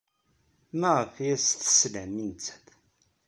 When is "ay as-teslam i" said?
1.21-2.25